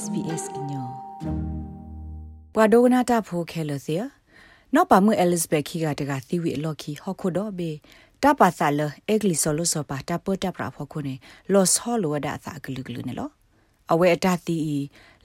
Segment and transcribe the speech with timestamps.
[0.00, 0.88] SBS ညော
[2.54, 3.96] ပဝဒဂနာတာဖိုခဲလစီ
[4.74, 7.70] နော်ပါမွေ Elizabeth ခီကတကသီဝီအလော်ခီဟော်ခိုတော့ဘေ
[8.22, 11.14] တပါဆာလအဂလီဆိုလိုဆိုပါတပတပရာဖော်ခုနေ
[11.52, 13.30] လော့ဟောလိုဝဒအသာဂလူဂလူနေလော
[13.92, 14.56] အဝဲအတသီ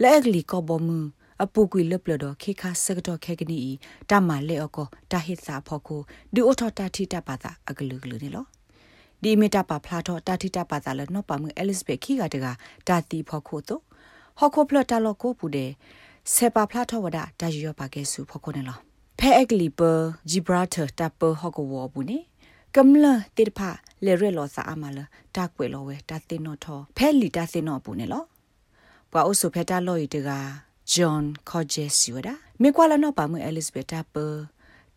[0.01, 0.97] လဲအဂလီကောဘမူ
[1.43, 3.59] အပူကွေလပလတော့ခေခါစကတော့ခဲကနီ
[4.09, 5.95] တမလဲအကောတဟိစာဖော်ခု
[6.33, 8.45] ဒီအိုထော်တာတီတပါသာအဂလူဂလူနေလော
[9.21, 12.45] ဒီမီတာပါဖလာတော့တာတီတာပါသာလနော်ပါမွေ Elizabeth ခီကတက
[12.87, 13.83] တာတီဖော်ခုတော့
[14.37, 15.71] ဟော်ခိုဖလတာလောကိုပူတဲ့
[16.33, 18.77] ဆေပါဖလာထောဝဒတာယူရပါကဲစုဖော်ခုနေလော
[19.19, 19.91] ဖဲအကလီပါ
[20.29, 22.19] ဂျီဘရာတာတပ်ပဟော့ကဝဘူးနေ
[22.75, 23.05] ကမ္လ
[23.35, 23.59] တိတဖ
[24.05, 24.99] လေရဲလောစာအမလ
[25.35, 28.23] တာကွေလောဝဲတာတင်နောထောဖဲလီတာစင်နောဘူးနေလော
[29.11, 30.29] ပွာအိုဆိုဖဲတာလော်ရီတက
[30.91, 32.29] ဂျွန်ခေါ်ဂျက်စီဝဒ
[32.61, 34.15] မေကွာလနောပါမွေအဲလစ်ဘက်တာပ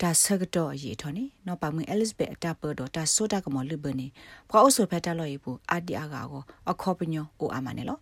[0.02, 4.06] တာဆကတော့ရေထောနေနော်ပါမွေအဲလစ်ဘက်တာပတော့တာဆိုတာကမလဘနေ
[4.50, 7.96] ပွာအိုဆိုဖဲတာလော်ရီဘူးအဒီအာကာကိုအခေါ်ပညိုအိုအမနေလော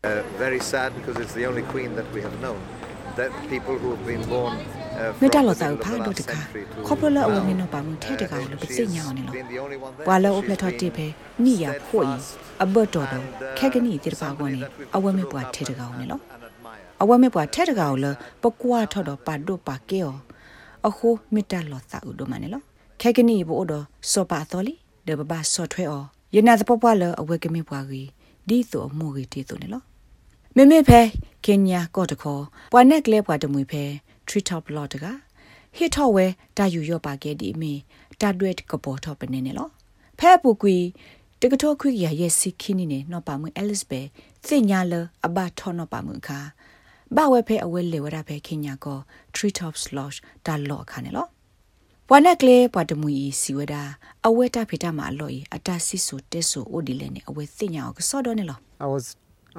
[0.45, 2.61] very sad because it's the only queen that we have known
[3.19, 4.55] that people who have been born
[5.21, 6.33] မေတ္တာလောစာဖာဒိုတက
[6.87, 9.33] ခေါပလအဝမင်းနပါမထဲတကောင်လပစိညာနေလော
[10.07, 11.07] ပွာလောအပလက်ထတိဖေ
[11.45, 12.15] နိယာဖို့ဤ
[12.63, 13.25] အဘတ်တော်တော်
[13.59, 14.61] ခဲကနီတိတပါကောနေ
[14.97, 16.21] အဝမေပွာထဲတကောင်နေလော
[17.03, 18.07] အဝမေပွာထဲတကောင်လ
[18.43, 20.11] ပကွာထော်တော်ပါဒိုပါကေော
[20.87, 22.63] အခုမေတ္တာလောစာဥဒမနေလော
[23.01, 24.75] ခဲကနီဘောတော်စောပါတော်လီ
[25.07, 28.09] ဒဘဘာစောထွဲအောယနာသပပွားလအဝဲကမေပွားကြီး
[28.49, 29.83] ဒီဆိုအမှုကြီးတီဆိုနေလော
[30.57, 31.01] မေမေဖဲ
[31.45, 33.85] ကင်ညာကော့တခေါ်ပွာနက်ကလေးပွာတမွေဖဲ
[34.27, 35.05] tree top lot က
[35.77, 37.73] ဟစ်ထော်ဝဲတာယူရော့ပါခဲ့ဒီမီ
[38.21, 39.69] တာဒွက်ကပေါ်ထော်ပနေနေလော
[40.19, 40.77] ဖဲပူကွီ
[41.41, 44.01] တကထောခွေရရဲ့စီခင်းနေနော်ပါမွေအဲလစ်ဘဲ
[44.47, 44.95] စင်ညာလ
[45.27, 46.41] အဘထော်နော်ပါမွေခါ
[47.15, 48.99] ဘဝဲဖဲအဝဲလေဝရဖဲခင်ညာကော
[49.35, 51.27] tree top slosh တာလော့ခါနေလော
[52.09, 53.75] ဘွာနက်ကလေးဘွာတမူဤစီဝဒ
[54.27, 59.05] အဝဲတာဖေတာမှာအလော့ဤအတဆစ်ဆိုတက်ဆိုအိုဒီလဲနေအဝဲစင်ညာကိုစောတော့နေလော I was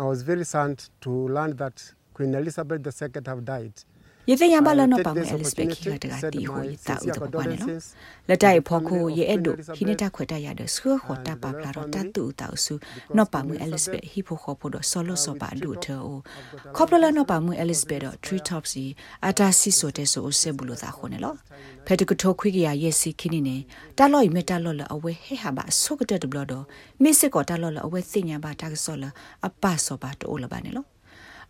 [0.01, 1.75] I was very sad to learn that
[2.15, 3.75] Queen Elizabeth II have died.
[4.29, 7.69] ယေသိယံဘလနောပါမအဲလစ်ဘက်ခီကတကတီဟိုယတာဥတပပနေလော
[8.29, 12.73] လက်တိုင်ဖောခိုယေအဲ့ဒိုဟိနေတာခွေတရတဲ့ဆွေခေါ်တာပါပလာတော့တတူတာဆူ
[13.17, 16.01] နောပါမအဲလစ်ဘက်ဟီဖိုခေါ်ဖို့တော့ဆောလောဆောပါဒူထော
[16.75, 18.85] ခေါပလလနောပါမအဲလစ်ဘက်တော့ tree tops ီ
[19.27, 21.33] အတာစီဆိုတဲ့ဆိုဆေဘူးလို့သာခေါ်နေလော
[21.85, 23.57] ဖက်တကထိုခွေကရရဲ့စီခင်းနေနေ
[23.97, 26.65] တာလော့ယမတာလော့လအဝဲဟဲဟာပါဆုကတဲ့ဘလတော့
[27.03, 29.05] မစ်စစ်ကောတာလော့လအဝဲစင်ညာပါတာကဆောလ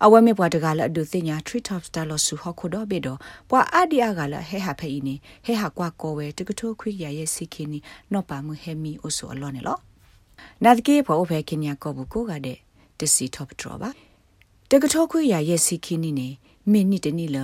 [0.03, 3.19] အပဆောပါတိုးလပါနေလောအဝဲမေပွားတကလည်းအဒုသိညာ tree top star လို့ဆူဟခုတော့ဘေတော့
[3.50, 5.16] ပွာအဒီယာကလည်းဟဲဟာဖဲဤနေ
[5.46, 7.80] ဟဲဟာကွာကောဝဲတကထိုးခွိရရဲ့စီခင်းနီ
[8.13, 9.78] နော့ပါမှုဟဲမီအိုဆိုအလောနေလော
[10.63, 12.57] နာတကေဖောဖဲခင်ညာကောဘူးကိုကတဲ့
[13.00, 13.90] တစီ top draw ပါ
[14.72, 16.30] တကထိုးခွိရရဲ့စီခင်းနီနေ
[16.72, 17.38] မိနစ်တနီလ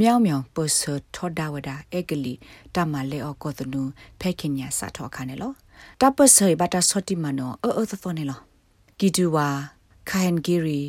[0.00, 0.80] မြောင်မြောင်ပစ
[1.14, 2.34] ထောဒါဝဒအေဂလီ
[2.74, 3.82] တမလဲအကောတနု
[4.20, 5.52] ဖဲခင်ညာစာထောခါနေလော
[6.00, 8.38] တပဆေဘတာစောတိမနောအောအောသောနေလော
[8.98, 9.48] ကီတူဝါ
[10.08, 10.80] ခိုင်ဂီရီ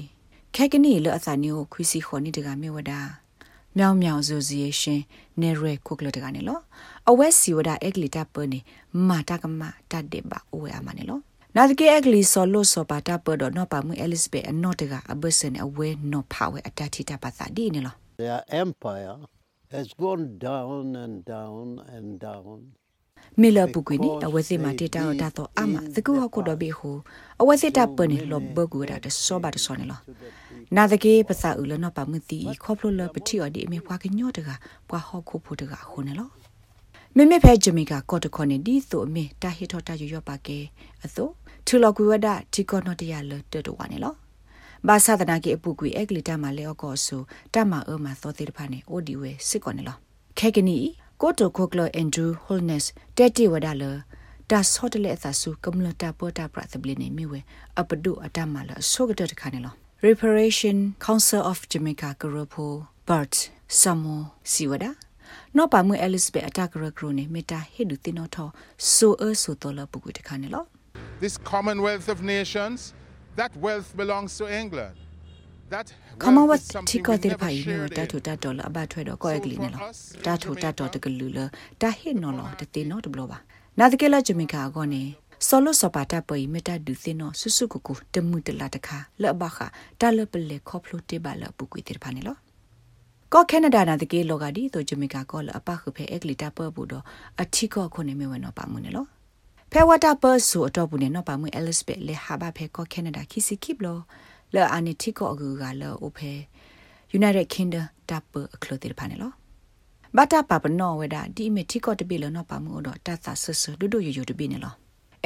[0.55, 2.91] ခဲကနီလအစာနီကိုခွီစီခေါ်နေတကမြေဝဒ
[3.77, 5.01] မြောင်မြောင်ဇိုစီရှင်
[5.41, 6.59] နေရဲခုကလတကနေလော
[7.09, 8.59] အဝဲစီဝဒအက်ကလီတာပနေ
[9.07, 11.19] မာတာကမတတ်တယ်ပါအိုယာမနေလော
[11.55, 19.17] နာတကေအက်ကလီဆော်လို့ဆော်ပါတာပတော့နော်ပါမွေအဲလစ်ဘက်အနော်တကအဘစန်အဝဲနော်ဖာဝဲအတတီတာပါသာဒီနေလော Their empire
[19.75, 21.65] has gone down and down
[21.95, 22.57] and down
[23.41, 26.91] မီလပုကွေနီအဝစီမာတေတာတာတော့အမသကူဟခုတော့ဘေဟု
[27.41, 29.99] အဝစီတာပနေလောဘကူရတဲ့စောပါတစောနေလော
[30.75, 34.49] နာတကေပစာဦးလနပါမတီခေါပလိုလပတိအဒီအမေဖွာကညော့တက
[34.89, 36.29] ပွာဟောခုဖို့တကခုနေလော
[37.15, 40.59] မေမေဖဲဂျမီကာကော့တခွန်နေဒီဆိုအမေတာဟီထော်တာရရပါကေ
[41.05, 41.31] အသို့
[41.65, 44.13] ထူလကူဝဒတီကောနော့တရလတတဝနေလော
[44.87, 47.17] ဘာသာတနာကေအပူကွေအက်ကလီတာမလဲအကောဆူ
[47.53, 49.97] တမအမသောတိတဖာနေအိုဒီဝဲစစ်ကောနေလော
[50.39, 50.77] ခဲကနီ
[51.21, 52.83] ကိုတိုခိုကလအန်ဒရူးဟိုလ်နက်
[53.17, 53.83] တက်တီဝဒါလ
[54.49, 57.39] ဒါဆော့တလေအသဆူကမ္လတာပေါ်တာပရသဘလနေမီဝဲ
[57.79, 59.73] အပဒုအတမလာဆိုကတဲ့ခါနေလော
[60.09, 60.77] Reparation
[61.07, 62.65] Council of Jamaica Groupo
[63.07, 63.35] Bert
[63.81, 64.15] Samo
[64.51, 64.91] Siwada
[65.55, 68.49] နော်ပါမွေ Elizabeth အတကရကရိုနေမီတာဟေဒူတင်နော်ထော
[68.93, 70.63] ဆိုအဆိုတော်လပုကွေတခါနေလော
[71.23, 72.79] This Commonwealth of Nations
[73.39, 74.97] that wealth belongs to England
[75.73, 75.87] that
[76.23, 79.81] ကမဝတ်တီကတဲ့ဖိုင်နော်တထူတတော်လအဘထွဲတော့ကိုယ့်ကလေးနေလော
[80.25, 81.39] တထူတတော်တကလူလ
[81.81, 83.37] တဟိနော်လောတတေနော်တဘလောပါ
[83.79, 85.03] နာတကယ်လဂျမီကာကောနေ
[85.47, 89.57] ဆောလစပါတာပွေမတာဒူစင်နော်ဆုစုကူကူတမှုတလာတခါလော့ဘခ
[90.01, 92.35] တလပလေခေါဖလိုတေပါလပုကွေတေဖာနေလော
[93.33, 97.03] ကောကနေဒါနာတကေလောကဒီဆိုဂျမီကာကောလအပခုဖဲအက်ကလီတာပေါ်ဘူးတော့
[97.41, 99.05] အထီကောခုနေမြဝနော်ပါမှုနေလော
[99.71, 103.99] ဖဲဝတာပတ်ဆိုအတော့ဘူးနေနော်ပါမှုအဲလစ်ဘက်လေဟာဘာဖဲကောကနေဒါခီစီခိဘလော
[104.55, 106.31] လောအာနီတီကောအကူကလောအိုဖဲ
[107.17, 109.31] United Kingdom တပ်ပအခလို့တေဖာနေလော
[110.17, 114.73] ဘတာပပနောဝဒဒီမီတီကောတပိလနော်ပါမှုတော့တတ်တာဆဆဒူဒူယယတပိနေလော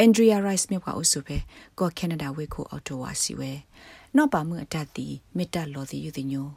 [0.04, 1.38] Andrea Rice မြေကွာအုပ်စုပဲ
[1.80, 3.52] ကော Canada ဝေကိုအော်တိုဝါစီဝဲ
[4.18, 5.08] နော့ပါမှုအတတ်တီ
[5.38, 6.48] မေတ္တာလောတိယူတိညို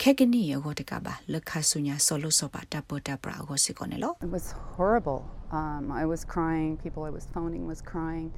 [0.00, 5.20] ခက်ကနီရောတကပါလခဆုညာဆောလို့ဆောပါတပတပရာကိုစီကောနေလော It was horrible.
[5.60, 6.70] Um, I was crying.
[6.84, 8.28] People I was phoning was crying.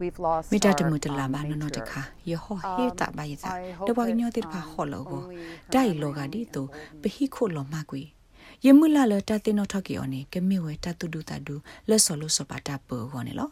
[0.00, 1.86] We've lost မေတ္တာတ our, မှုတလာ um, မနောတ nature.
[1.90, 5.22] ခါယဟောဟေတာပါယတာ I hope တဝညောတိဖာဟောလောကို
[5.74, 6.66] တိုင်လောကဒီတို
[7.02, 8.02] ပဟိခိုလောမကွေ
[8.64, 11.54] ယမူလာလတတင်နောထကီအော်နေကမေဝဲတတုဒုတဒု
[11.88, 13.50] လက်ဆောလို့ဆောပါတပကောနေလော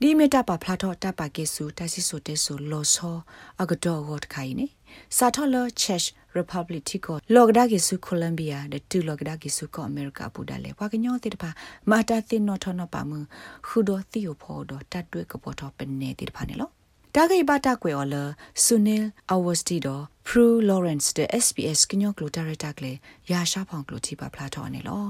[0.00, 3.16] ဒီမေတ္တာပါဖလာတော့တပါကေစုတဆီဆိုတဲဆိုလောဆော
[3.62, 4.66] အကတော်ဝတ်ခိုင်နေ
[5.16, 6.04] စာထော်လချက်
[6.38, 11.50] republic တီကိုလောကဒါကေစုကိုလံဘီယာဒတူလောကဒါကေစုကိုအမေရိကပူဒါလေဘွာကညောတိတပါ
[11.90, 13.12] မာတာတင်နော်ထောနော်ပါမ
[13.66, 16.70] ခူဒိုသီယိုဖော်ဒတတ်တွဲကပေါ်တော့ပနေတိတပါနေလော
[17.14, 18.14] တာဂိဘတာကွေော်လ
[18.64, 22.92] ဆူနီလ်အဝစတီဒိုဖရူလော်ရန့်စ်တဲ့ SBS ကညောကလိုတာရတာကလေ
[23.30, 25.08] ရာရှာဖောင်ကလိုတီပါဖလာတော့နေလော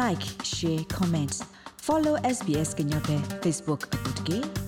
[0.00, 1.38] like share comments
[1.86, 4.65] follow SBS ကညောပဲ Facebook အပုတ်ကေ